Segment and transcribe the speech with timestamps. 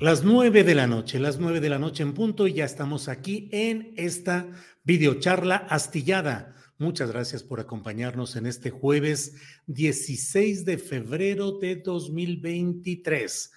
[0.00, 3.06] Las nueve de la noche, las nueve de la noche en punto y ya estamos
[3.06, 4.48] aquí en esta
[4.82, 6.56] videocharla astillada.
[6.78, 9.34] Muchas gracias por acompañarnos en este jueves
[9.66, 13.52] 16 de febrero de 2023.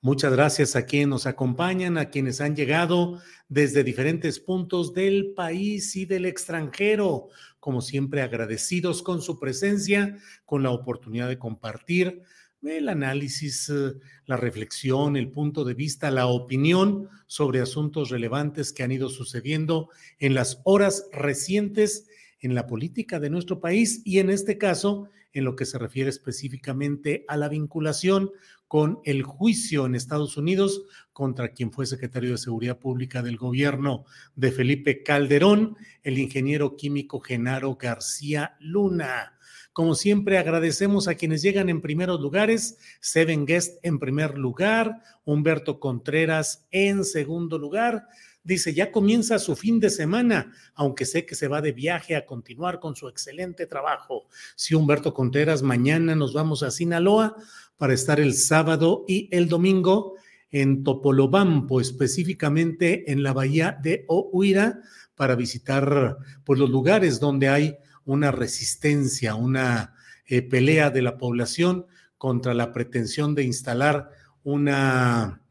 [0.00, 5.96] Muchas gracias a quienes nos acompañan, a quienes han llegado desde diferentes puntos del país
[5.96, 7.26] y del extranjero.
[7.58, 12.22] Como siempre, agradecidos con su presencia, con la oportunidad de compartir
[12.62, 13.94] el análisis, eh,
[14.26, 19.90] la reflexión, el punto de vista, la opinión sobre asuntos relevantes que han ido sucediendo
[20.18, 22.06] en las horas recientes
[22.40, 26.10] en la política de nuestro país y en este caso en lo que se refiere
[26.10, 28.30] específicamente a la vinculación
[28.66, 34.04] con el juicio en Estados Unidos contra quien fue secretario de Seguridad Pública del gobierno
[34.36, 39.37] de Felipe Calderón, el ingeniero químico Genaro García Luna.
[39.78, 42.78] Como siempre, agradecemos a quienes llegan en primeros lugares.
[42.98, 48.08] Seven Guest en primer lugar, Humberto Contreras en segundo lugar.
[48.42, 52.26] Dice, ya comienza su fin de semana, aunque sé que se va de viaje a
[52.26, 54.26] continuar con su excelente trabajo.
[54.56, 57.36] Sí, Humberto Contreras, mañana nos vamos a Sinaloa
[57.76, 60.16] para estar el sábado y el domingo
[60.50, 64.80] en Topolobampo, específicamente en la bahía de Ohuira,
[65.14, 67.76] para visitar pues, los lugares donde hay
[68.08, 71.86] una resistencia, una eh, pelea de la población
[72.16, 74.10] contra la pretensión de instalar
[74.44, 75.42] una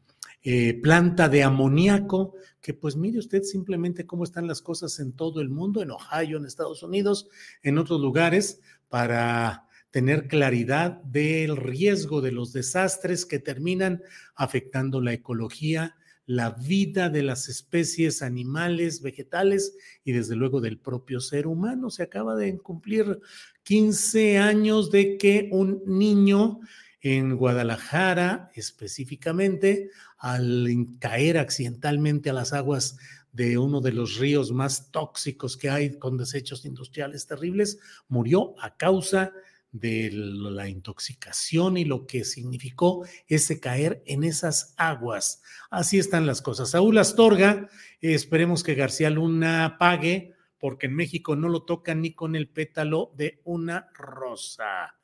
[0.42, 5.40] eh, planta de amoníaco, que pues mire usted simplemente cómo están las cosas en todo
[5.40, 7.28] el mundo, en Ohio, en Estados Unidos,
[7.62, 14.02] en otros lugares, para tener claridad del riesgo de los desastres que terminan
[14.34, 15.94] afectando la ecología,
[16.28, 19.74] la vida de las especies animales, vegetales
[20.04, 21.88] y desde luego del propio ser humano.
[21.88, 23.18] Se acaba de cumplir
[23.62, 26.60] 15 años de que un niño
[27.00, 30.68] en Guadalajara específicamente, al
[30.98, 32.98] caer accidentalmente a las aguas
[33.32, 38.76] de uno de los ríos más tóxicos que hay con desechos industriales terribles, murió a
[38.76, 45.42] causa de de la intoxicación y lo que significó ese caer en esas aguas.
[45.70, 46.70] Así están las cosas.
[46.70, 47.68] Saúl Astorga,
[48.00, 53.12] esperemos que García Luna pague, porque en México no lo tocan ni con el pétalo
[53.16, 54.94] de una rosa.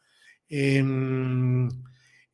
[0.48, 1.69] Em,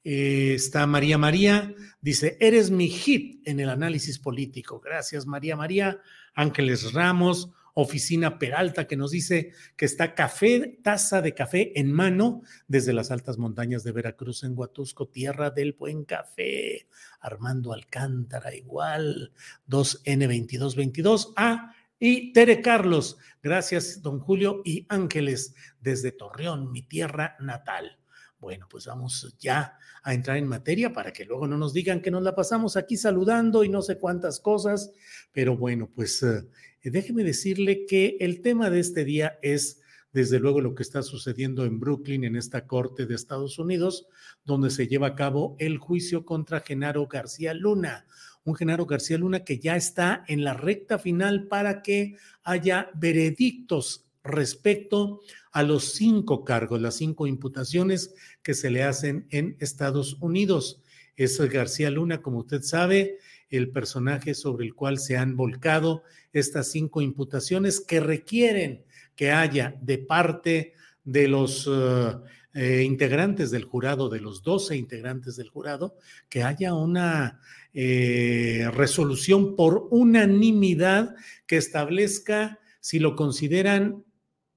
[0.02, 4.80] eh, está María María, dice, eres mi hit en el análisis político.
[4.80, 6.00] Gracias, María María.
[6.34, 12.42] Ángeles Ramos, Oficina Peralta, que nos dice que está café, taza de café en mano
[12.68, 16.86] desde las altas montañas de Veracruz en Huatusco, tierra del buen café.
[17.20, 19.32] Armando Alcántara, igual,
[19.68, 21.32] 2N2222.
[21.36, 27.98] Ah, y Tere Carlos, gracias, don Julio y Ángeles, desde Torreón, mi tierra natal.
[28.38, 32.10] Bueno, pues vamos ya a entrar en materia para que luego no nos digan que
[32.10, 34.92] nos la pasamos aquí saludando y no sé cuántas cosas,
[35.30, 36.48] pero bueno, pues eh,
[36.88, 39.80] déjeme decirle que el tema de este día es
[40.12, 44.06] desde luego lo que está sucediendo en Brooklyn, en esta corte de Estados Unidos,
[44.44, 48.06] donde se lleva a cabo el juicio contra Genaro García Luna,
[48.44, 54.06] un Genaro García Luna que ya está en la recta final para que haya veredictos
[54.22, 55.20] respecto
[55.52, 60.82] a los cinco cargos, las cinco imputaciones que se le hacen en Estados Unidos.
[61.16, 63.18] Es García Luna, como usted sabe,
[63.50, 66.02] el personaje sobre el cual se han volcado
[66.32, 68.84] estas cinco imputaciones que requieren
[69.16, 70.72] que haya de parte
[71.04, 72.14] de los eh,
[72.54, 75.96] eh, integrantes del jurado, de los 12 integrantes del jurado,
[76.28, 77.40] que haya una
[77.74, 81.14] eh, resolución por unanimidad
[81.46, 84.04] que establezca si lo consideran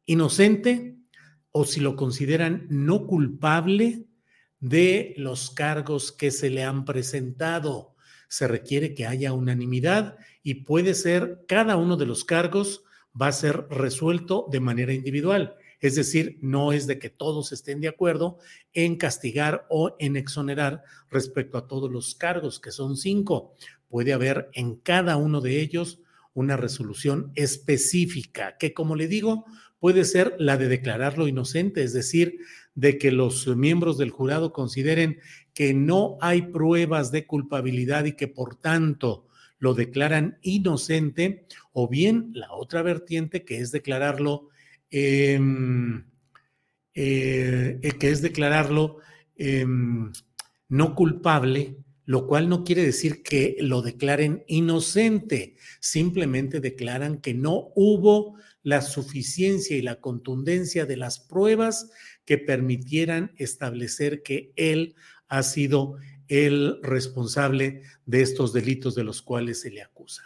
[0.05, 0.95] inocente
[1.51, 4.05] o si lo consideran no culpable
[4.59, 7.92] de los cargos que se le han presentado.
[8.33, 12.83] Se requiere que haya unanimidad y puede ser cada uno de los cargos
[13.15, 15.55] va a ser resuelto de manera individual.
[15.79, 18.39] Es decir, no es de que todos estén de acuerdo
[18.73, 23.53] en castigar o en exonerar respecto a todos los cargos, que son cinco.
[23.87, 25.99] Puede haber en cada uno de ellos
[26.33, 29.45] una resolución específica, que como le digo,
[29.83, 32.37] puede ser la de declararlo inocente, es decir,
[32.73, 35.19] de que los miembros del jurado consideren
[35.53, 39.27] que no hay pruebas de culpabilidad y que por tanto
[39.59, 44.47] lo declaran inocente, o bien la otra vertiente que es declararlo,
[44.89, 46.05] em,
[46.93, 48.99] eh, que es declararlo
[49.35, 50.13] em,
[50.69, 51.75] no culpable,
[52.05, 58.81] lo cual no quiere decir que lo declaren inocente, simplemente declaran que no hubo la
[58.81, 61.91] suficiencia y la contundencia de las pruebas
[62.25, 64.95] que permitieran establecer que él
[65.27, 70.23] ha sido el responsable de estos delitos de los cuales se le acusa.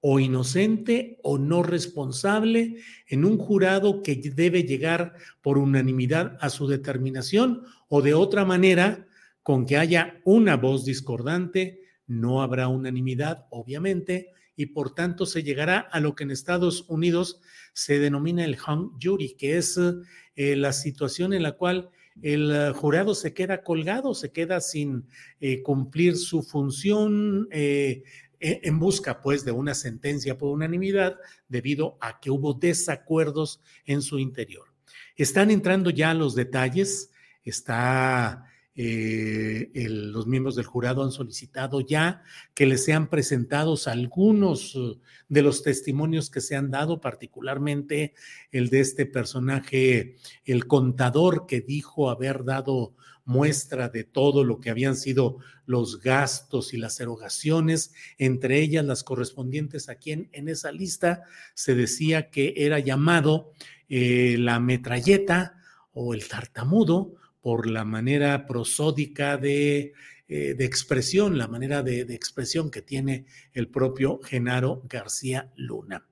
[0.00, 2.76] O inocente o no responsable
[3.06, 9.06] en un jurado que debe llegar por unanimidad a su determinación o de otra manera,
[9.42, 15.78] con que haya una voz discordante, no habrá unanimidad, obviamente, y por tanto se llegará
[15.78, 17.40] a lo que en Estados Unidos
[17.72, 19.78] se denomina el hung jury, que es
[20.36, 21.90] eh, la situación en la cual
[22.22, 25.06] el eh, jurado se queda colgado, se queda sin
[25.40, 28.04] eh, cumplir su función e,
[28.40, 31.16] en busca pues de una sentencia por unanimidad
[31.48, 34.68] debido a que hubo desacuerdos en su interior.
[35.16, 37.10] Están entrando ya los detalles,
[37.44, 38.44] está
[38.76, 42.24] eh, los miembros del jurado han solicitado ya
[42.54, 44.98] que les sean presentados algunos uh,
[45.28, 48.14] de los testimonios que se han dado, particularmente
[48.50, 52.94] el de este personaje, el contador que dijo haber dado
[53.24, 59.02] muestra de todo lo que habían sido los gastos y las erogaciones, entre ellas las
[59.02, 61.22] correspondientes a quien en esa lista
[61.54, 63.52] se decía que era llamado
[63.88, 65.58] eh, la metralleta
[65.92, 67.14] o el tartamudo,
[67.44, 69.92] por la manera prosódica de,
[70.28, 76.06] eh, de expresión, la manera de, expresión que tiene el propio Genaro García Luna.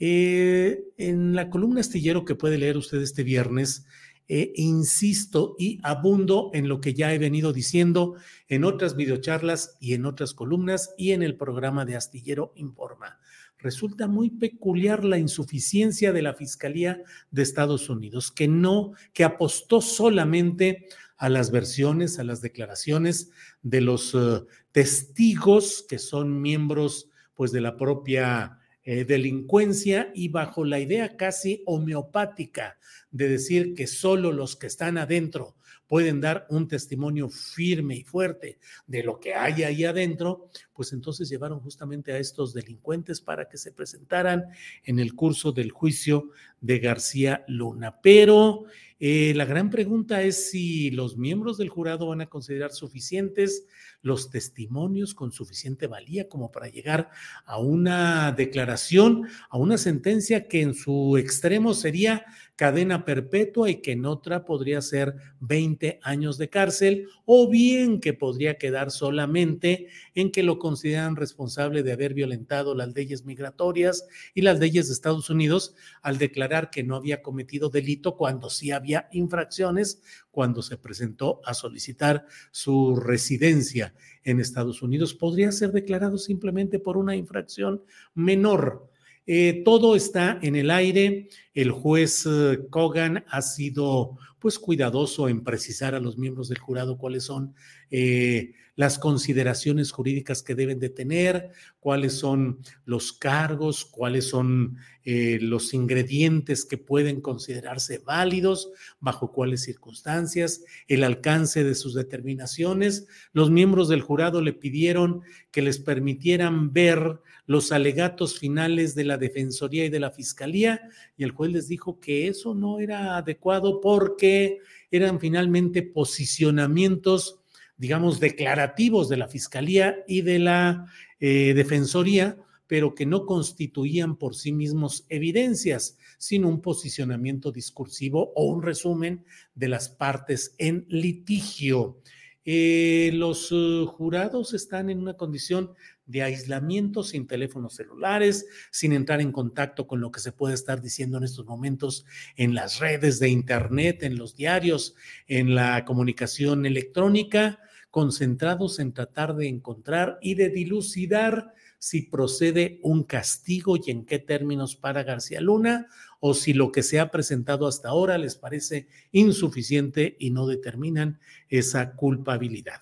[0.00, 3.86] Eh, en la columna astillero que puede leer usted este viernes,
[4.26, 8.16] eh, insisto y abundo en lo que ya he venido diciendo
[8.48, 13.20] en otras videocharlas y en otras columnas y en el programa de Astillero Informa
[13.64, 19.80] resulta muy peculiar la insuficiencia de la Fiscalía de Estados Unidos, que no, que apostó
[19.80, 23.30] solamente a las versiones, a las declaraciones
[23.62, 30.66] de los eh, testigos que son miembros pues de la propia eh, delincuencia y bajo
[30.66, 32.76] la idea casi homeopática
[33.10, 38.58] de decir que solo los que están adentro pueden dar un testimonio firme y fuerte
[38.86, 43.58] de lo que hay ahí adentro, pues entonces llevaron justamente a estos delincuentes para que
[43.58, 44.44] se presentaran
[44.84, 48.00] en el curso del juicio de García Luna.
[48.02, 48.64] Pero
[49.00, 53.66] eh, la gran pregunta es si los miembros del jurado van a considerar suficientes
[54.02, 57.10] los testimonios con suficiente valía como para llegar
[57.44, 62.24] a una declaración, a una sentencia que en su extremo sería
[62.56, 68.12] cadena perpetua y que en otra podría ser 20 años de cárcel o bien que
[68.12, 74.42] podría quedar solamente en que lo consideran responsable de haber violentado las leyes migratorias y
[74.42, 79.08] las leyes de Estados Unidos al declarar que no había cometido delito cuando sí había
[79.12, 85.14] infracciones cuando se presentó a solicitar su residencia en Estados Unidos.
[85.14, 87.82] Podría ser declarado simplemente por una infracción
[88.14, 88.93] menor
[89.26, 91.28] eh, todo está en el aire.
[91.54, 92.28] El juez
[92.70, 97.54] Kogan eh, ha sido pues cuidadoso en precisar a los miembros del jurado cuáles son
[97.96, 105.74] eh, las consideraciones jurídicas que deben de tener, cuáles son los cargos, cuáles son los
[105.74, 113.06] ingredientes que pueden considerarse válidos, bajo cuáles circunstancias, el alcance de sus determinaciones.
[113.32, 115.20] Los miembros del jurado le pidieron
[115.52, 120.80] que les permitieran ver los alegatos finales de la Defensoría y de la Fiscalía
[121.16, 124.58] y el juez les dijo que eso no era adecuado porque
[124.90, 127.40] eran finalmente posicionamientos,
[127.76, 130.86] digamos, declarativos de la Fiscalía y de la
[131.20, 138.46] eh, Defensoría pero que no constituían por sí mismos evidencias, sino un posicionamiento discursivo o
[138.46, 142.00] un resumen de las partes en litigio.
[142.46, 145.72] Eh, los uh, jurados están en una condición
[146.06, 150.80] de aislamiento sin teléfonos celulares, sin entrar en contacto con lo que se puede estar
[150.80, 152.04] diciendo en estos momentos
[152.36, 154.94] en las redes de Internet, en los diarios,
[155.26, 163.04] en la comunicación electrónica, concentrados en tratar de encontrar y de dilucidar si procede un
[163.04, 167.66] castigo y en qué términos para García Luna, o si lo que se ha presentado
[167.66, 171.20] hasta ahora les parece insuficiente y no determinan
[171.50, 172.80] esa culpabilidad.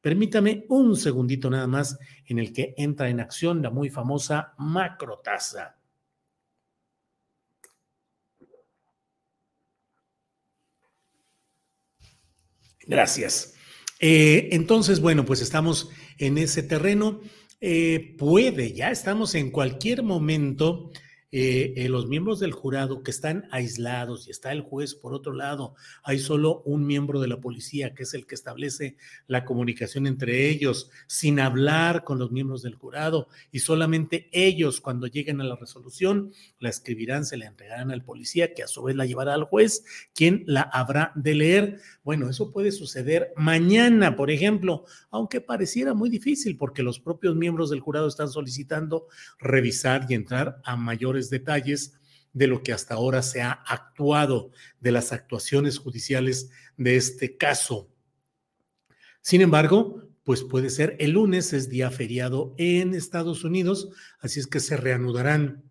[0.00, 5.78] Permítame un segundito nada más en el que entra en acción la muy famosa macrotasa.
[12.86, 13.54] Gracias.
[14.00, 17.20] Eh, entonces, bueno, pues estamos en ese terreno.
[17.60, 20.90] Eh, puede, ya estamos en cualquier momento
[21.30, 25.32] eh, eh, los miembros del jurado que están aislados y está el juez por otro
[25.32, 30.06] lado, hay solo un miembro de la policía que es el que establece la comunicación
[30.06, 35.44] entre ellos sin hablar con los miembros del jurado y solamente ellos cuando lleguen a
[35.44, 39.34] la resolución la escribirán, se la entregarán al policía que a su vez la llevará
[39.34, 41.80] al juez, quien la habrá de leer.
[42.04, 47.70] Bueno, eso puede suceder mañana, por ejemplo, aunque pareciera muy difícil porque los propios miembros
[47.70, 49.08] del jurado están solicitando
[49.38, 51.94] revisar y entrar a mayores detalles
[52.32, 57.90] de lo que hasta ahora se ha actuado, de las actuaciones judiciales de este caso.
[59.20, 63.88] Sin embargo, pues puede ser el lunes, es día feriado en Estados Unidos,
[64.20, 65.64] así es que se reanudarán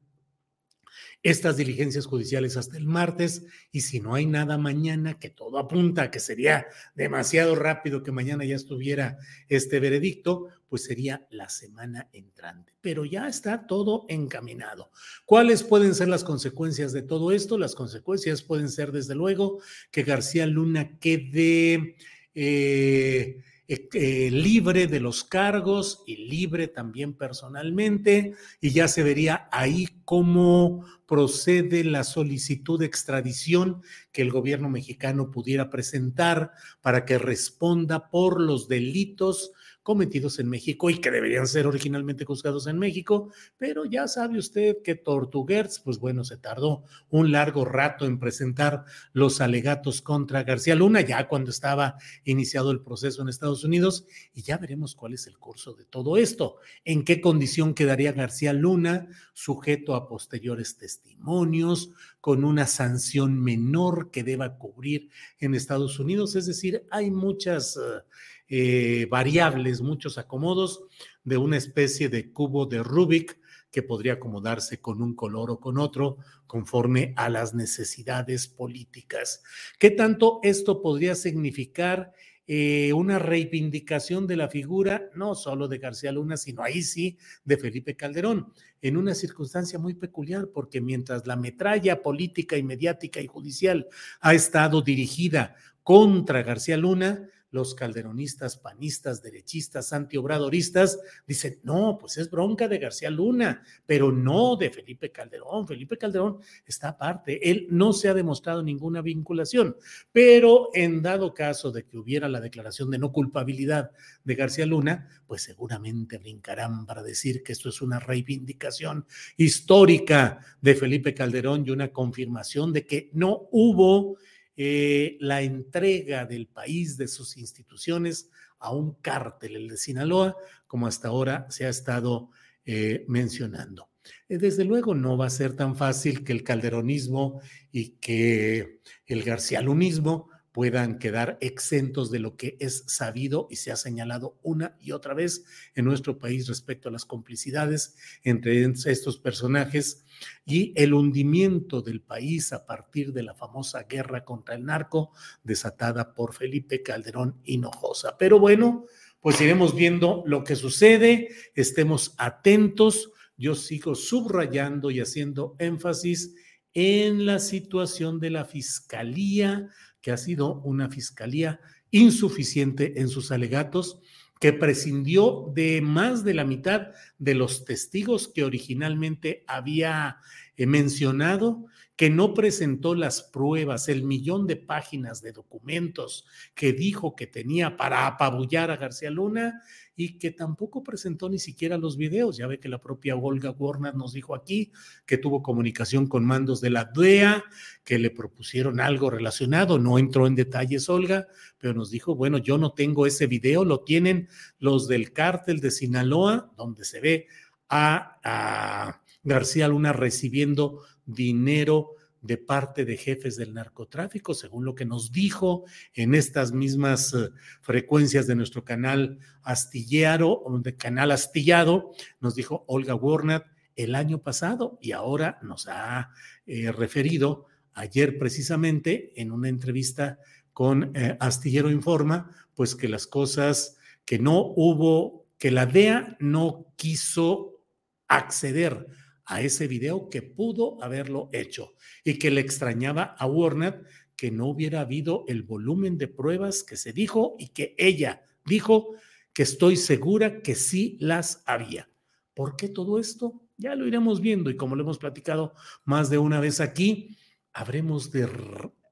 [1.24, 6.04] estas diligencias judiciales hasta el martes y si no hay nada mañana, que todo apunta
[6.04, 9.18] a que sería demasiado rápido que mañana ya estuviera
[9.50, 12.74] este veredicto, pues sería la semana entrante.
[12.82, 14.92] Pero ya está todo encaminado.
[15.26, 17.58] ¿Cuáles pueden ser las consecuencias de todo esto?
[17.58, 19.60] Las consecuencias pueden ser, desde luego,
[19.92, 21.96] que García Luna quede...
[22.34, 29.50] Eh, eh, eh, libre de los cargos y libre también personalmente, y ya se vería
[29.52, 33.82] ahí cómo procede la solicitud de extradición
[34.14, 39.52] que el gobierno mexicano pudiera presentar para que responda por los delitos
[39.88, 44.82] cometidos en México y que deberían ser originalmente juzgados en México, pero ya sabe usted
[44.84, 50.76] que Tortuguers, pues bueno, se tardó un largo rato en presentar los alegatos contra García
[50.76, 55.26] Luna, ya cuando estaba iniciado el proceso en Estados Unidos, y ya veremos cuál es
[55.26, 61.92] el curso de todo esto, en qué condición quedaría García Luna sujeto a posteriores testimonios,
[62.20, 67.78] con una sanción menor que deba cubrir en Estados Unidos, es decir, hay muchas...
[67.78, 68.02] Uh,
[68.50, 70.84] eh, variables, muchos acomodos
[71.24, 73.40] de una especie de cubo de Rubik
[73.72, 79.44] que podría acomodarse con un color o con otro conforme a las necesidades políticas.
[79.78, 82.14] ¿Qué tanto esto podría significar
[82.50, 87.58] eh, una reivindicación de la figura no solo de García Luna, sino ahí sí de
[87.58, 93.28] Felipe Calderón, en una circunstancia muy peculiar, porque mientras la metralla política y mediática y
[93.28, 93.88] judicial
[94.22, 102.30] ha estado dirigida contra García Luna, los calderonistas, panistas, derechistas, antiobradoristas, dicen, no, pues es
[102.30, 105.68] bronca de García Luna, pero no de Felipe Calderón.
[105.68, 109.76] Felipe Calderón está aparte, él no se ha demostrado ninguna vinculación,
[110.12, 113.92] pero en dado caso de que hubiera la declaración de no culpabilidad
[114.24, 119.06] de García Luna, pues seguramente brincarán para decir que esto es una reivindicación
[119.38, 124.18] histórica de Felipe Calderón y una confirmación de que no hubo
[124.58, 130.36] eh, la entrega del país, de sus instituciones, a un cártel, el de Sinaloa,
[130.66, 132.32] como hasta ahora se ha estado
[132.66, 133.90] eh, mencionando.
[134.28, 137.40] Eh, desde luego no va a ser tan fácil que el calderonismo
[137.72, 143.76] y que el garcialunismo puedan quedar exentos de lo que es sabido y se ha
[143.76, 145.46] señalado una y otra vez
[145.76, 150.04] en nuestro país respecto a las complicidades entre estos personajes
[150.48, 155.12] y el hundimiento del país a partir de la famosa guerra contra el narco
[155.44, 158.18] desatada por Felipe Calderón Hinojosa.
[158.18, 158.86] Pero bueno,
[159.22, 163.12] pues iremos viendo lo que sucede, estemos atentos.
[163.38, 166.34] Yo sigo subrayando y haciendo énfasis
[166.74, 169.70] en la situación de la Fiscalía
[170.08, 171.60] que ha sido una fiscalía
[171.92, 174.00] insuficiente en sus alegatos,
[174.40, 180.20] que prescindió de más de la mitad de los testigos que originalmente había
[180.56, 181.66] eh, mencionado,
[181.98, 187.76] que no presentó las pruebas, el millón de páginas de documentos que dijo que tenía
[187.76, 189.62] para apabullar a García Luna
[190.00, 192.38] y que tampoco presentó ni siquiera los videos.
[192.38, 194.72] Ya ve que la propia Olga Warner nos dijo aquí
[195.08, 197.44] que tuvo comunicación con mandos de la DEA,
[197.84, 199.80] que le propusieron algo relacionado.
[199.80, 201.28] No entró en detalles Olga,
[201.58, 205.72] pero nos dijo, bueno, yo no tengo ese video, lo tienen los del cártel de
[205.72, 207.28] Sinaloa, donde se ve
[207.68, 214.86] a, a García Luna recibiendo dinero de parte de jefes del narcotráfico, según lo que
[214.86, 217.30] nos dijo en estas mismas eh,
[217.62, 223.46] frecuencias de nuestro canal astillero, de canal astillado, nos dijo Olga Warnat
[223.76, 226.10] el año pasado y ahora nos ha
[226.46, 230.20] eh, referido ayer precisamente en una entrevista
[230.52, 236.74] con eh, Astillero Informa, pues que las cosas, que no hubo, que la DEA no
[236.76, 237.62] quiso
[238.08, 238.88] acceder
[239.28, 243.84] a ese video que pudo haberlo hecho y que le extrañaba a Warner
[244.16, 248.96] que no hubiera habido el volumen de pruebas que se dijo y que ella dijo
[249.34, 251.90] que estoy segura que sí las había.
[252.34, 253.44] ¿Por qué todo esto?
[253.58, 255.54] Ya lo iremos viendo y como lo hemos platicado
[255.86, 257.18] más de una vez aquí,
[257.54, 258.28] habremos de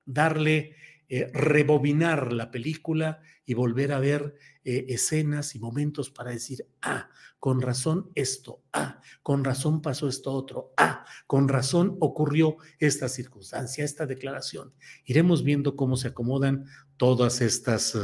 [0.06, 0.76] darle,
[1.08, 7.10] eh, rebobinar la película y volver a ver eh, escenas y momentos para decir, ah,
[7.40, 13.86] con razón esto, ah, con razón pasó esto otro, ah, con razón ocurrió esta circunstancia,
[13.86, 14.74] esta declaración.
[15.06, 16.66] Iremos viendo cómo se acomodan
[16.98, 17.96] todas estas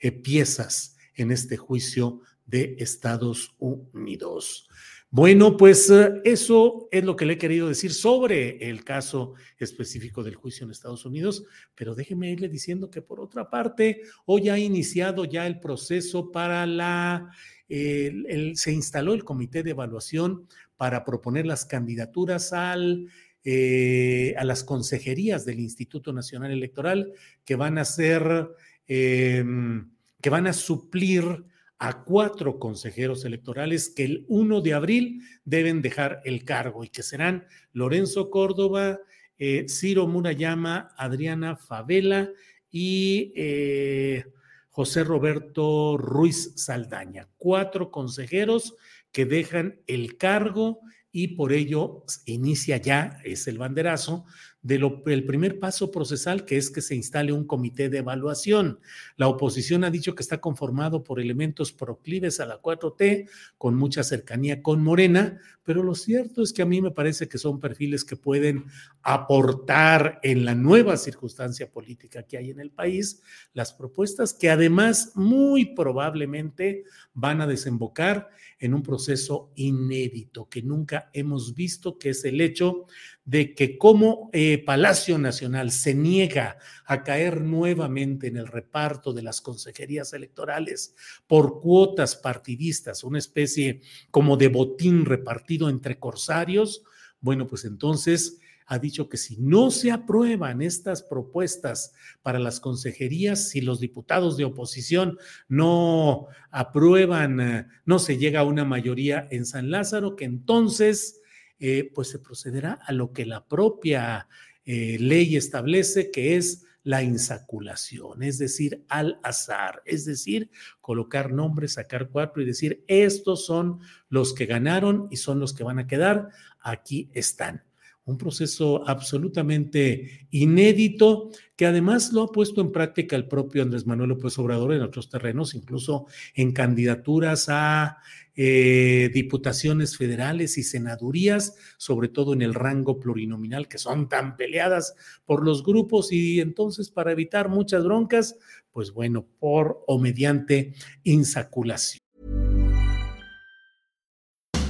[0.00, 4.68] eh, piezas en este juicio de Estados Unidos.
[5.10, 10.22] Bueno, pues eh, eso es lo que le he querido decir sobre el caso específico
[10.22, 14.58] del juicio en Estados Unidos, pero déjeme irle diciendo que por otra parte, hoy ha
[14.58, 17.30] iniciado ya el proceso para la,
[17.68, 20.46] se instaló el comité de evaluación
[20.76, 23.08] para proponer las candidaturas al,
[23.44, 27.14] eh, a las consejerías del Instituto Nacional Electoral
[27.46, 28.50] que van a ser,
[28.86, 31.44] em, que van a suplir
[31.78, 37.02] a cuatro consejeros electorales que el 1 de abril deben dejar el cargo y que
[37.02, 38.98] serán Lorenzo Córdoba,
[39.38, 42.30] eh, Ciro Murayama, Adriana Favela
[42.70, 44.24] y eh,
[44.70, 47.28] José Roberto Ruiz Saldaña.
[47.36, 48.76] Cuatro consejeros
[49.12, 50.80] que dejan el cargo
[51.12, 54.26] y por ello inicia ya, es el banderazo,
[54.62, 58.80] del primer paso procesal, que es que se instale un comité de evaluación.
[59.16, 64.02] La oposición ha dicho que está conformado por elementos proclives a la 4T, con mucha
[64.02, 68.02] cercanía con Morena, pero lo cierto es que a mí me parece que son perfiles
[68.02, 68.64] que pueden
[69.02, 75.12] aportar en la nueva circunstancia política que hay en el país las propuestas que además
[75.14, 82.24] muy probablemente van a desembocar en un proceso inédito que nunca hemos visto, que es
[82.24, 82.86] el hecho
[83.28, 89.20] de que como eh, Palacio Nacional se niega a caer nuevamente en el reparto de
[89.20, 90.94] las consejerías electorales
[91.26, 96.84] por cuotas partidistas, una especie como de botín repartido entre corsarios,
[97.20, 103.50] bueno, pues entonces ha dicho que si no se aprueban estas propuestas para las consejerías,
[103.50, 109.44] si los diputados de oposición no aprueban, eh, no se llega a una mayoría en
[109.44, 111.17] San Lázaro, que entonces
[111.58, 114.28] eh, pues se procederá a lo que la propia
[114.64, 121.74] eh, ley establece, que es la insaculación, es decir, al azar, es decir, colocar nombres,
[121.74, 125.86] sacar cuatro y decir, estos son los que ganaron y son los que van a
[125.86, 127.67] quedar, aquí están
[128.08, 134.10] un proceso absolutamente inédito que además lo ha puesto en práctica el propio Andrés Manuel
[134.10, 137.98] López Obrador en otros terrenos, incluso en candidaturas a
[138.34, 144.94] eh, diputaciones federales y senadurías, sobre todo en el rango plurinominal, que son tan peleadas
[145.26, 148.38] por los grupos y entonces para evitar muchas broncas,
[148.70, 152.07] pues bueno, por o mediante insaculación.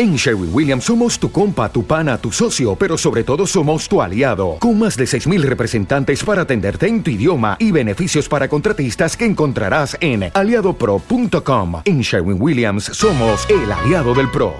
[0.00, 4.00] En Sherwin Williams somos tu compa, tu pana, tu socio, pero sobre todo somos tu
[4.00, 9.14] aliado, con más de 6.000 representantes para atenderte en tu idioma y beneficios para contratistas
[9.16, 11.82] que encontrarás en aliadopro.com.
[11.84, 14.54] En Sherwin Williams somos el aliado del PRO.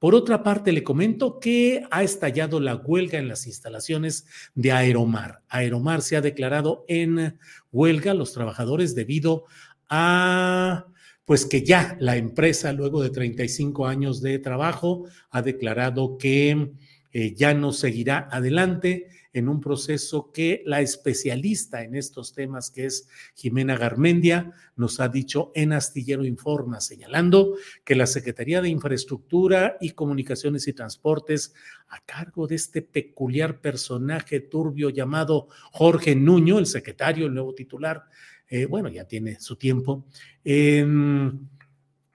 [0.00, 5.40] Por otra parte, le comento que ha estallado la huelga en las instalaciones de Aeromar.
[5.48, 7.38] Aeromar se ha declarado en
[7.72, 9.44] huelga los trabajadores debido
[9.88, 10.86] a
[11.24, 16.72] pues que ya la empresa, luego de 35 años de trabajo, ha declarado que
[17.12, 22.86] eh, ya no seguirá adelante en un proceso que la especialista en estos temas, que
[22.86, 29.76] es Jimena Garmendia, nos ha dicho en Astillero Informa, señalando que la Secretaría de Infraestructura
[29.80, 31.52] y Comunicaciones y Transportes,
[31.88, 38.04] a cargo de este peculiar personaje turbio llamado Jorge Nuño, el secretario, el nuevo titular,
[38.48, 40.06] eh, bueno, ya tiene su tiempo,
[40.44, 41.48] em,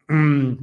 [0.07, 0.53] mm,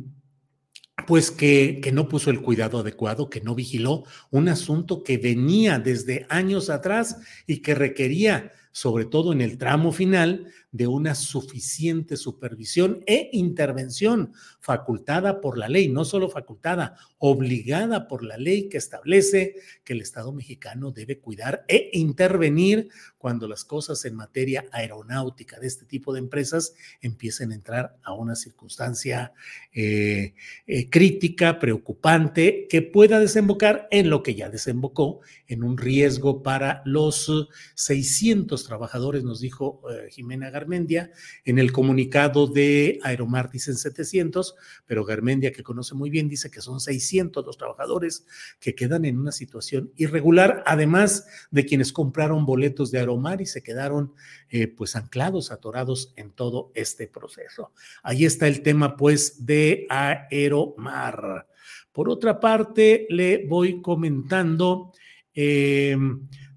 [1.06, 5.78] pues que, que, no puso el cuidado adecuado, que no vigiló un asunto que venía
[5.78, 12.18] desde años atrás y que requería, sobre todo en el tramo final, de una suficiente
[12.18, 18.76] supervisión e intervención facultada por la ley, no solo facultada, obligada por la ley que
[18.76, 25.58] establece que el Estado mexicano debe cuidar e intervenir cuando las cosas en materia aeronáutica
[25.58, 29.32] de este tipo de empresas empiecen a entrar a una circunstancia
[29.72, 30.34] eh,
[30.66, 36.82] eh, crítica, preocupante, que pueda desembocar en lo que ya desembocó, en un riesgo para
[36.84, 41.10] los 600 trabajadores, nos dijo eh, Jimena Garmendia.
[41.44, 44.54] En el comunicado de Aeromar dicen 700,
[44.86, 48.26] pero Garmendia, que conoce muy bien, dice que son 600 los trabajadores
[48.60, 53.62] que quedan en una situación irregular, además de quienes compraron boletos de Aeromar y se
[53.62, 54.12] quedaron
[54.48, 57.72] eh, pues anclados, atorados en todo este proceso.
[58.02, 61.46] Ahí está el tema pues de Aeromar.
[61.92, 64.92] Por otra parte, le voy comentando
[65.34, 65.96] eh,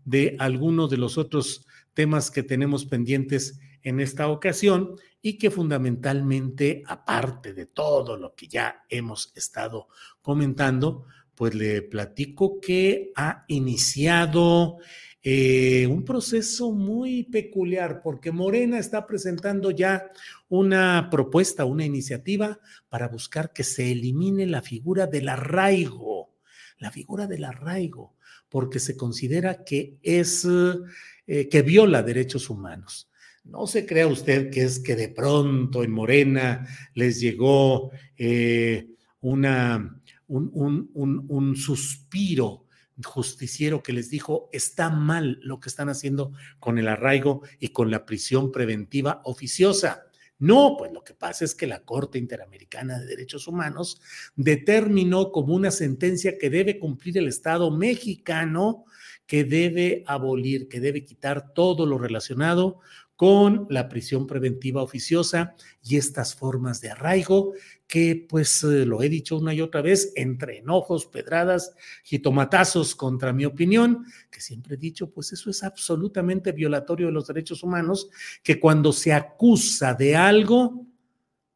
[0.05, 1.65] de algunos de los otros
[1.99, 8.47] temas que tenemos pendientes en esta ocasión y que fundamentalmente, aparte de todo lo que
[8.47, 9.89] ya hemos estado
[10.21, 11.03] comentando,
[11.35, 14.77] pues le platico que ha iniciado
[15.21, 20.09] eh, un proceso muy peculiar porque Morena está presentando ya
[20.47, 26.33] una propuesta, una iniciativa para buscar que se elimine la figura del arraigo,
[26.77, 28.15] la figura del arraigo,
[28.47, 30.47] porque se considera que es,
[31.31, 33.07] eh, que viola derechos humanos.
[33.43, 36.65] No se crea usted que es que de pronto en Morena
[36.95, 38.87] les llegó eh,
[39.21, 42.65] una, un, un, suspiro
[43.03, 47.91] justiciero que les dijo, está mal lo que están haciendo con el arraigo y con
[47.91, 50.05] la prisión preventiva oficiosa.
[50.39, 54.01] No, pues lo que pasa es que la Corte Interamericana de Derechos Humanos
[54.35, 58.85] determinó como una sentencia que debe cumplir el Estado mexicano,
[59.29, 62.79] que debe abolir, que debe quitar todo lo relacionado
[63.15, 67.53] con la prisión preventiva oficiosa y estas formas de arraigo
[67.85, 73.31] que, pues, eh, lo he dicho una y otra vez, entre enojos, pedradas, jitomatazos contra
[73.31, 78.09] mi opinión, que siempre he dicho, pues eso es absolutamente violatorio de los derechos humanos,
[78.41, 80.87] que cuando se acusa de algo,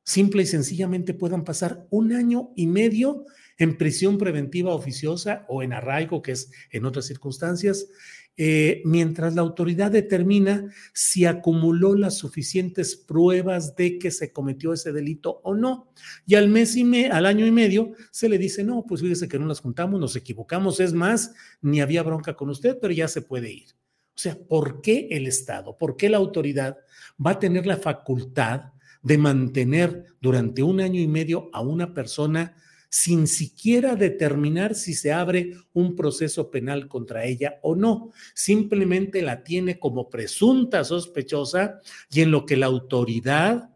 [0.03, 3.25] simple y sencillamente puedan pasar un año y medio
[3.57, 7.87] en prisión preventiva oficiosa o en arraigo, que es en otras circunstancias,
[8.35, 14.91] eh, mientras la autoridad determina si acumuló las suficientes pruebas de que se cometió ese
[14.91, 15.91] delito o no.
[16.25, 19.37] Y al mes y al año y medio se le dice, no, pues fíjese que
[19.37, 23.21] no las juntamos, nos equivocamos, es más, ni había bronca con usted, pero ya se
[23.21, 23.69] puede ir.
[24.15, 26.77] O sea, ¿por qué el Estado, por qué la autoridad
[27.23, 28.72] va a tener la facultad
[29.03, 32.55] de mantener durante un año y medio a una persona
[32.89, 38.11] sin siquiera determinar si se abre un proceso penal contra ella o no.
[38.35, 43.71] Simplemente la tiene como presunta sospechosa y en lo que la autoridad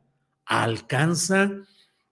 [0.45, 1.51] alcanza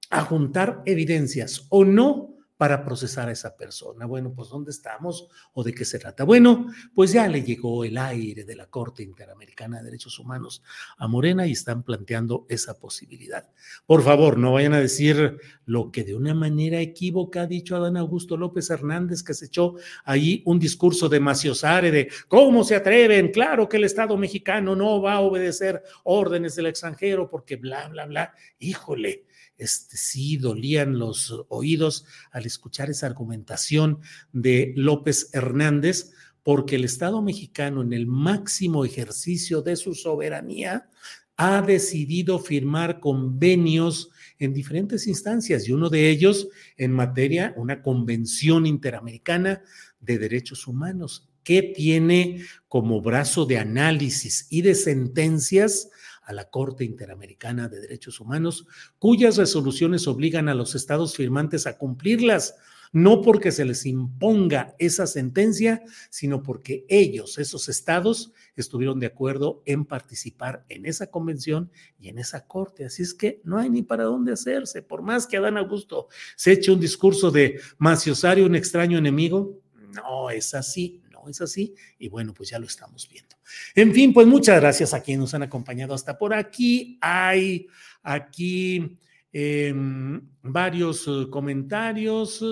[0.09, 4.05] a juntar evidencias o no para procesar a esa persona.
[4.05, 6.23] Bueno, pues ¿dónde estamos o de qué se trata?
[6.23, 10.63] Bueno, pues ya le llegó el aire de la Corte Interamericana de Derechos Humanos
[10.97, 13.49] a Morena y están planteando esa posibilidad.
[13.85, 17.97] Por favor, no vayan a decir lo que de una manera equívoca ha dicho Adán
[17.97, 23.31] Augusto López Hernández, que se echó ahí un discurso de maciosare de cómo se atreven,
[23.31, 28.05] claro que el Estado mexicano no va a obedecer órdenes del extranjero porque bla, bla,
[28.05, 28.33] bla.
[28.59, 29.25] Híjole
[29.57, 33.99] este, sí dolían los oídos al escuchar esa argumentación
[34.33, 36.11] de López Hernández,
[36.43, 40.89] porque el Estado mexicano en el máximo ejercicio de su soberanía
[41.37, 48.65] ha decidido firmar convenios en diferentes instancias y uno de ellos en materia, una convención
[48.65, 49.61] interamericana
[49.99, 55.89] de derechos humanos que tiene como brazo de análisis y de sentencias
[56.25, 58.67] a la Corte Interamericana de Derechos Humanos,
[58.99, 62.55] cuyas resoluciones obligan a los estados firmantes a cumplirlas.
[62.91, 69.61] no porque se les imponga esa sentencia, sino porque ellos, esos estados, estuvieron de acuerdo
[69.65, 72.85] en participar en esa convención y en esa corte.
[72.85, 76.07] Así es que no hay ni para dónde hacerse, por más que Adán Augusto
[76.37, 79.59] se eche un discurso de Maciosario, un extraño enemigo,
[79.95, 83.35] no es así, es así, y bueno, pues ya lo estamos viendo.
[83.75, 86.97] En fin, pues muchas gracias a quienes nos han acompañado hasta por aquí.
[87.01, 87.67] Hay
[88.03, 88.97] aquí
[89.31, 92.43] em, varios eh, comentarios.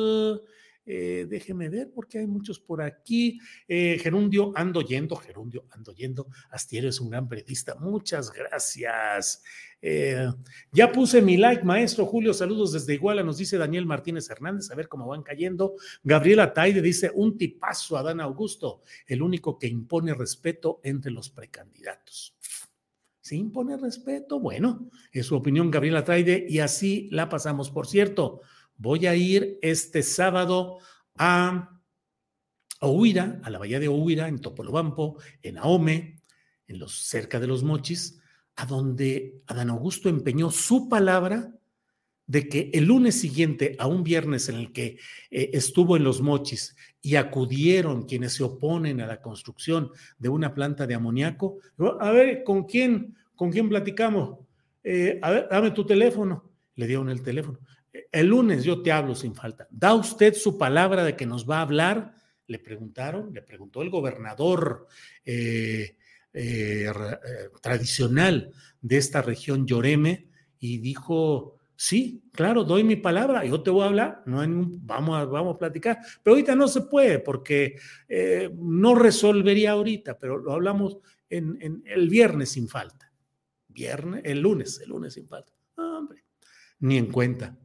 [0.85, 3.39] Eh, eh, déjeme ver porque hay muchos por aquí.
[3.67, 6.27] Gerundio, ando yendo, Gerundio, ando yendo.
[6.49, 7.75] Astiero es un gran periodista.
[7.75, 9.43] Muchas gracias.
[9.85, 10.29] Eh,
[10.71, 14.75] ya puse mi like, maestro Julio, saludos desde Iguala, nos dice Daniel Martínez Hernández, a
[14.75, 15.75] ver cómo van cayendo.
[16.03, 21.29] Gabriela Taide dice, un tipazo a Dan Augusto, el único que impone respeto entre los
[21.29, 22.33] precandidatos.
[23.19, 24.39] ¿Sí impone respeto?
[24.39, 27.69] Bueno, es su opinión Gabriela Taide y así la pasamos.
[27.69, 28.41] Por cierto,
[28.77, 30.79] voy a ir este sábado
[31.17, 31.81] a
[32.79, 36.21] Ohuira, a la bahía de Ohuira, en Topolobampo, en Ahome,
[36.67, 38.19] en los, cerca de los Mochis,
[38.55, 41.53] a donde Adán Augusto empeñó su palabra
[42.25, 44.97] de que el lunes siguiente a un viernes en el que
[45.29, 50.53] eh, estuvo en los mochis y acudieron quienes se oponen a la construcción de una
[50.53, 51.57] planta de amoníaco,
[51.99, 54.39] a ver, ¿con quién, con quién platicamos?
[54.83, 56.49] Eh, a ver, dame tu teléfono.
[56.75, 57.59] Le dieron el teléfono.
[58.11, 59.67] El lunes yo te hablo sin falta.
[59.69, 62.15] ¿Da usted su palabra de que nos va a hablar?
[62.47, 64.87] Le preguntaron, le preguntó el gobernador.
[65.23, 65.97] Eh,
[66.35, 68.51] eh, eh, tradicional
[68.81, 73.85] de esta región Lloreme y dijo, sí, claro, doy mi palabra, yo te voy a
[73.85, 74.39] hablar, no
[74.81, 77.75] vamos, a, vamos a platicar, pero ahorita no se puede porque
[78.57, 80.97] no resolvería ahorita, pero lo hablamos
[81.29, 83.13] en, el viernes sin falta.
[83.67, 85.53] Viernes, el lunes, el lunes sin falta.
[85.75, 86.23] hombre,
[86.79, 87.55] ni en cuenta.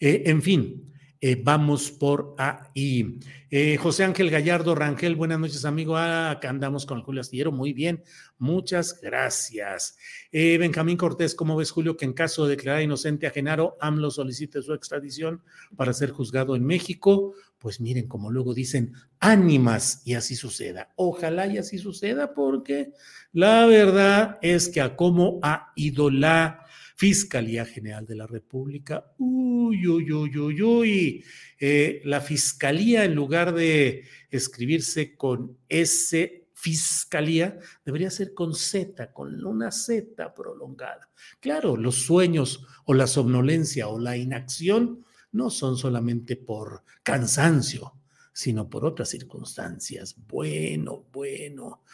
[0.00, 0.88] En fin,
[1.20, 3.18] eh, vamos por ahí.
[3.50, 5.96] Eh, José Ángel Gallardo Rangel, buenas noches, amigo.
[5.96, 7.50] Ah, acá andamos con Julio Astillero.
[7.50, 8.04] Muy bien,
[8.38, 9.96] muchas gracias.
[10.30, 14.12] Eh, Benjamín Cortés, ¿cómo ves, Julio, que en caso de declarar inocente a Genaro, AMLO
[14.12, 15.42] solicite su extradición
[15.76, 17.34] para ser juzgado en México?
[17.58, 20.92] Pues miren, como luego dicen, ánimas y así suceda.
[20.94, 22.92] Ojalá y así suceda, porque
[23.32, 26.64] la verdad es que a cómo ha ido la
[26.98, 29.14] Fiscalía General de la República.
[29.18, 31.24] Uy, uy, uy, uy, uy.
[31.60, 39.44] Eh, la Fiscalía, en lugar de escribirse con S, Fiscalía, debería ser con Z, con
[39.46, 41.08] una Z prolongada.
[41.38, 47.92] Claro, los sueños o la somnolencia o la inacción no son solamente por cansancio,
[48.32, 50.16] sino por otras circunstancias.
[50.26, 51.84] Bueno, bueno.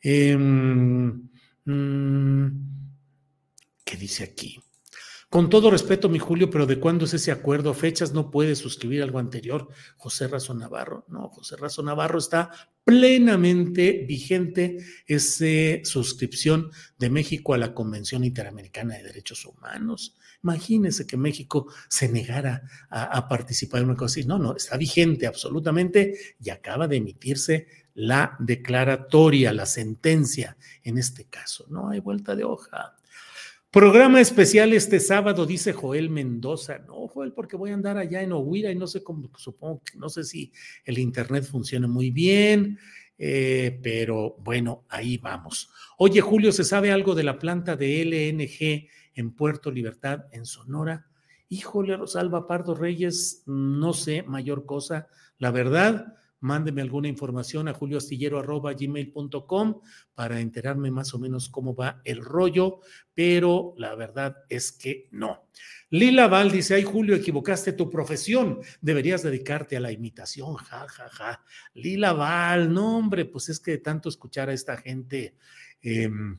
[0.00, 1.28] Em,
[1.66, 2.83] mm,
[3.94, 4.60] ¿Qué dice aquí?
[5.30, 7.72] Con todo respeto, mi Julio, pero ¿de cuándo es ese acuerdo?
[7.74, 9.68] Fechas no puede suscribir algo anterior.
[9.96, 11.04] José Razo Navarro.
[11.06, 12.50] No, José Razo Navarro está
[12.82, 20.16] plenamente vigente esa suscripción de México a la Convención Interamericana de Derechos Humanos.
[20.42, 24.26] Imagínese que México se negara a, a, participar en una cosa así.
[24.26, 31.26] No, no, está vigente absolutamente y acaba de emitirse la declaratoria, la sentencia en este
[31.26, 31.66] caso.
[31.68, 32.93] No hay vuelta de hoja.
[33.74, 36.78] Programa especial este sábado, dice Joel Mendoza.
[36.86, 40.08] No, Joel, porque voy a andar allá en Ohuira y no sé cómo, supongo no
[40.08, 40.52] sé si
[40.84, 42.78] el internet funciona muy bien,
[43.18, 45.70] eh, pero bueno, ahí vamos.
[45.98, 51.08] Oye, Julio, ¿se sabe algo de la planta de LNG en Puerto Libertad, en Sonora?
[51.48, 55.08] Híjole, Rosalba Pardo Reyes, no sé mayor cosa.
[55.38, 59.80] La verdad, mándeme alguna información a julioastillero.gmail.com
[60.14, 62.80] para enterarme más o menos cómo va el rollo,
[63.14, 65.48] pero la verdad es que no.
[65.88, 71.08] Lila Val dice, ay Julio, equivocaste tu profesión, deberías dedicarte a la imitación, ja, ja,
[71.08, 71.42] ja.
[71.72, 75.38] Lila Val, no hombre, pues es que de tanto escuchar a esta gente,
[75.80, 76.38] em,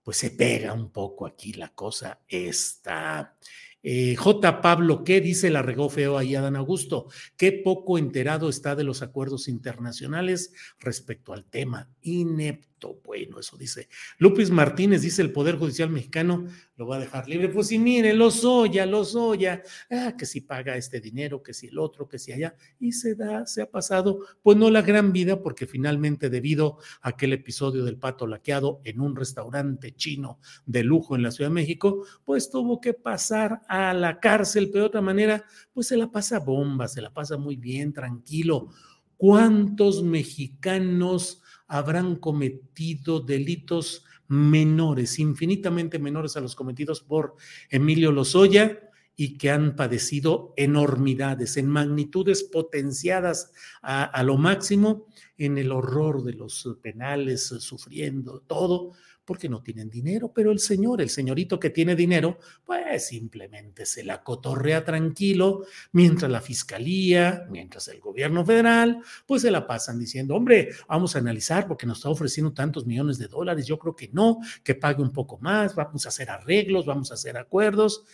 [0.00, 3.36] pues se pega un poco aquí la cosa esta.
[3.82, 4.60] Eh, J.
[4.60, 7.06] Pablo, ¿qué dice la regó feo ahí Adán Augusto?
[7.36, 11.88] Qué poco enterado está de los acuerdos internacionales respecto al tema.
[12.02, 13.88] Inepto, bueno, eso dice.
[14.18, 16.46] Lupis Martínez dice el Poder Judicial Mexicano
[16.80, 17.50] lo va a dejar libre.
[17.50, 21.66] Pues sí, mire, lo soya, lo soya, ah, que si paga este dinero, que si
[21.66, 25.12] el otro, que si allá, y se da, se ha pasado, pues no la gran
[25.12, 30.82] vida, porque finalmente debido a aquel episodio del pato laqueado en un restaurante chino de
[30.82, 34.88] lujo en la Ciudad de México, pues tuvo que pasar a la cárcel, pero de
[34.88, 38.70] otra manera, pues se la pasa bomba, se la pasa muy bien, tranquilo.
[39.16, 44.04] ¿Cuántos mexicanos habrán cometido delitos?
[44.32, 47.34] menores, infinitamente menores a los cometidos por
[47.68, 48.78] Emilio Lozoya
[49.20, 53.52] y que han padecido enormidades, en magnitudes potenciadas
[53.82, 58.92] a, lo máximo, en el horror de los penales, sufriendo todo,
[59.26, 64.04] porque no tienen dinero, pero el señor, el señorito que tiene dinero, pues simplemente se
[64.04, 70.34] la cotorrea tranquilo, mientras la fiscalía, mientras el gobierno federal, pues se la pasan diciendo,
[70.34, 74.08] hombre, vamos a analizar porque nos está ofreciendo tantos millones de dólares, yo creo que
[74.14, 78.06] no, que pague un poco más, vamos a hacer arreglos, vamos a hacer acuerdos.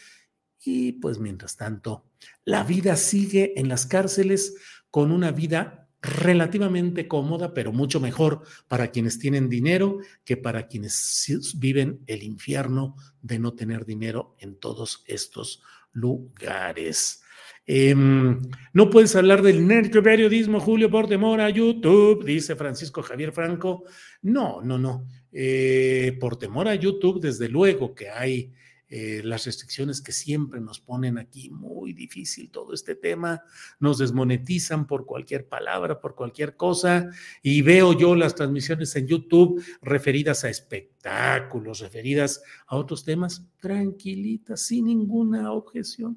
[0.64, 2.04] Y pues mientras tanto,
[2.44, 4.54] la vida sigue en las cárceles
[4.90, 11.54] con una vida relativamente cómoda, pero mucho mejor para quienes tienen dinero que para quienes
[11.58, 17.22] viven el infierno de no tener dinero en todos estos lugares.
[17.68, 18.40] Em,
[18.72, 23.84] no puedes hablar del periodismo, Julio, por temor a YouTube, dice Francisco Javier Franco.
[24.22, 25.08] No, no, no.
[25.32, 28.52] Eh, por temor a YouTube, desde luego que hay
[28.88, 33.42] eh, las restricciones que siempre nos ponen aquí, muy difícil todo este tema,
[33.80, 37.10] nos desmonetizan por cualquier palabra, por cualquier cosa,
[37.42, 44.60] y veo yo las transmisiones en YouTube referidas a espectáculos, referidas a otros temas, tranquilitas,
[44.60, 46.16] sin ninguna objeción.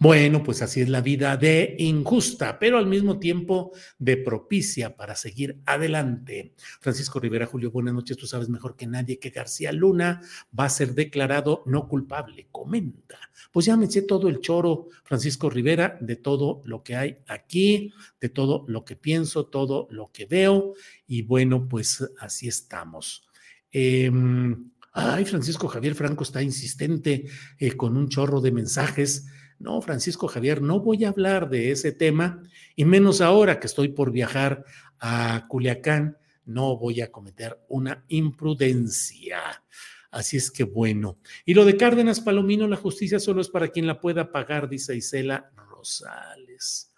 [0.00, 5.16] Bueno, pues así es la vida de injusta, pero al mismo tiempo de propicia para
[5.16, 6.54] seguir adelante.
[6.80, 8.16] Francisco Rivera, Julio, buenas noches.
[8.16, 10.20] Tú sabes mejor que nadie que García Luna
[10.56, 12.46] va a ser declarado no culpable.
[12.52, 13.18] Comenta.
[13.50, 17.92] Pues ya me sé todo el choro, Francisco Rivera, de todo lo que hay aquí,
[18.20, 20.74] de todo lo que pienso, todo lo que veo.
[21.08, 23.26] Y bueno, pues así estamos.
[23.72, 27.26] Em, ay, Francisco Javier Franco está insistente
[27.58, 29.26] eh, con un chorro de mensajes
[29.58, 32.42] no, Francisco Javier, no voy a hablar de ese tema,
[32.76, 34.64] y menos ahora que estoy por viajar
[35.00, 39.62] a Culiacán, no voy a cometer una imprudencia.
[40.10, 41.18] Así es que bueno.
[41.44, 44.96] Y lo de Cárdenas Palomino, la justicia solo es para quien la pueda pagar, dice
[44.96, 46.94] Isela Rosales.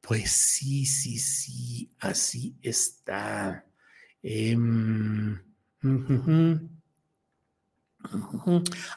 [0.00, 3.66] Pues sí, sí, sí, así está.
[4.22, 5.38] Em,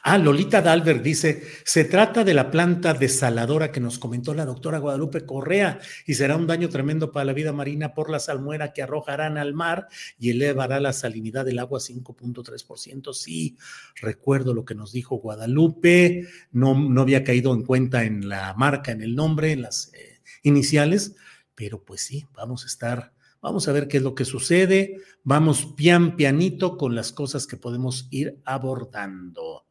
[0.02, 4.78] Ah, Lolita Dalbert dice, se trata de la planta desaladora que nos comentó la doctora
[4.78, 8.82] Guadalupe Correa y será un daño tremendo para la vida marina por la salmuera que
[8.82, 9.88] arrojarán al mar
[10.18, 13.12] y elevará la salinidad del agua 5.3%.
[13.14, 13.56] Sí,
[14.00, 18.92] recuerdo lo que nos dijo Guadalupe, no, no había caído en cuenta en la marca,
[18.92, 21.14] en el nombre, en las eh, iniciales,
[21.54, 25.00] pero pues sí, vamos a estar Vamos a ver qué es lo que sucede.
[25.22, 29.66] Vamos pian pianito con las cosas que podemos ir abordando.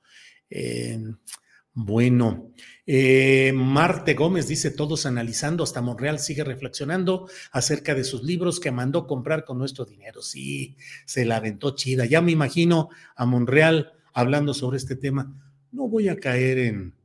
[0.50, 1.00] Eh,
[1.78, 2.54] bueno,
[2.86, 8.72] eh, Marte Gómez dice, todos analizando, hasta Monreal sigue reflexionando acerca de sus libros que
[8.72, 10.22] mandó comprar con nuestro dinero.
[10.22, 12.06] Sí, se la aventó chida.
[12.06, 15.36] Ya me imagino a Monreal hablando sobre este tema.
[15.74, 16.96] No voy a caer en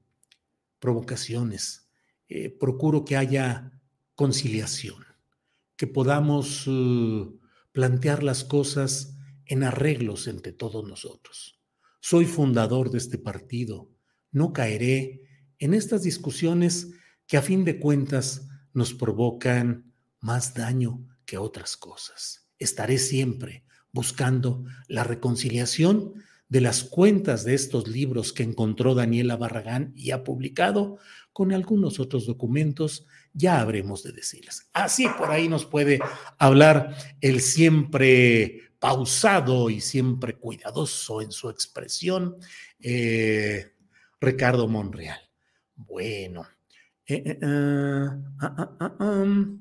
[0.79, 1.88] provocaciones.
[2.29, 3.73] Eh, procuro que haya
[4.14, 5.10] conciliación
[5.81, 7.27] que podamos eh,
[7.73, 9.16] plantear las cosas
[9.47, 11.59] en arreglos entre todos nosotros.
[12.03, 13.88] Soy fundador de este partido.
[14.31, 15.23] No caeré
[15.59, 16.90] en estas discusiones
[17.27, 22.47] que a fin de cuentas nos provocan más daño que otras cosas.
[22.59, 26.12] Estaré siempre buscando la reconciliación
[26.50, 30.98] de las cuentas de estos libros que encontró Daniela Barragán y ha publicado
[31.32, 34.68] con algunos otros documentos ya habremos de decirles.
[34.72, 36.00] Así por ahí nos puede
[36.38, 42.36] hablar el siempre pausado y siempre cuidadoso en su expresión,
[42.80, 43.72] eh,
[44.20, 45.20] Ricardo Monreal.
[45.76, 46.46] Bueno,
[47.14, 48.09] eh, eh,
[48.40, 49.61] ah, ah, ah, um,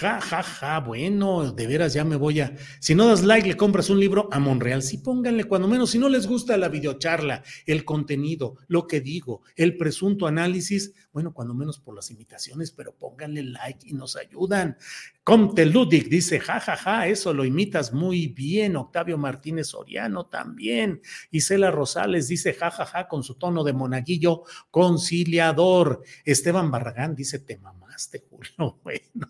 [0.00, 2.54] ja, ja, ja, bueno, de veras ya me voy a.
[2.80, 4.82] Si no das like, le compras un libro a Monreal.
[4.82, 9.42] Sí, pónganle, cuando menos, si no les gusta la videocharla, el contenido, lo que digo,
[9.56, 14.76] el presunto análisis, bueno, cuando menos por las invitaciones, pero pónganle like y nos ayudan.
[15.24, 18.76] Comte Ludic dice, jajaja, ja, ja, eso lo imitas muy bien.
[18.76, 21.00] Octavio Martínez Soriano también.
[21.30, 26.02] Isela Rosales dice, jajaja, ja, con su tono de monaguillo conciliador.
[26.24, 28.78] Esteban Barragán dice, te mamaste, Julio.
[28.84, 29.28] Bueno.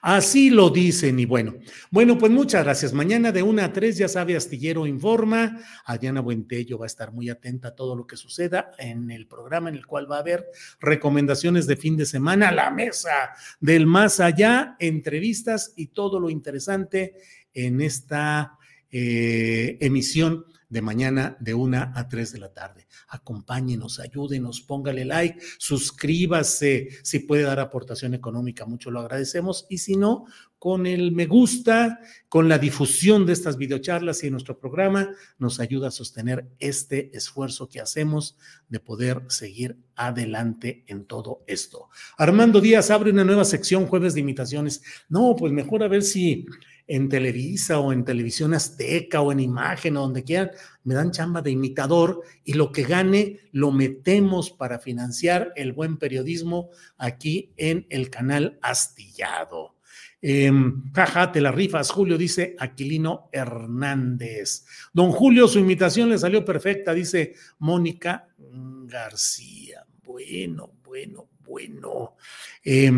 [0.00, 1.56] Así lo dicen y bueno,
[1.90, 2.92] bueno, pues muchas gracias.
[2.92, 5.60] Mañana de una a tres, ya sabe, Astillero Informa.
[5.84, 9.68] Adriana Buentello va a estar muy atenta a todo lo que suceda en el programa
[9.68, 10.46] en el cual va a haber
[10.80, 17.14] recomendaciones de fin de semana, la mesa del más allá, entrevistas y todo lo interesante
[17.52, 18.58] en esta
[18.90, 22.86] eh, emisión de mañana de una a 3 de la tarde.
[23.08, 29.96] Acompáñenos, ayúdenos, póngale like, suscríbase, si puede dar aportación económica, mucho lo agradecemos y si
[29.96, 30.26] no,
[30.58, 35.88] con el me gusta, con la difusión de estas videocharlas y nuestro programa, nos ayuda
[35.88, 38.36] a sostener este esfuerzo que hacemos
[38.68, 41.88] de poder seguir adelante en todo esto.
[42.16, 44.82] Armando Díaz abre una nueva sección jueves de imitaciones.
[45.08, 46.46] No, pues mejor a ver si
[46.86, 50.50] en Televisa o en Televisión Azteca o en Imagen o donde quieran,
[50.84, 55.96] me dan chamba de imitador y lo que gane lo metemos para financiar el buen
[55.96, 59.76] periodismo aquí en el canal Astillado.
[60.22, 60.50] Eh,
[60.94, 64.64] jaja, te la rifas, Julio, dice Aquilino Hernández.
[64.92, 69.86] Don Julio, su imitación le salió perfecta, dice Mónica García.
[70.02, 72.16] Bueno, bueno, bueno.
[72.64, 72.90] Eh,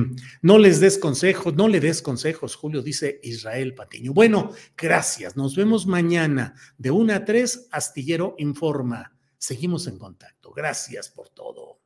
[0.42, 4.12] no les des consejos, no le des consejos, Julio, dice Israel Patiño.
[4.12, 5.36] Bueno, gracias.
[5.36, 9.12] Nos vemos mañana de 1 a 3, Astillero Informa.
[9.36, 10.52] Seguimos en contacto.
[10.52, 11.78] Gracias por todo.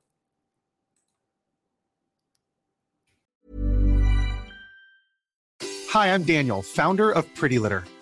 [5.94, 7.84] Hi, I'm Daniel, founder of Pretty Litter.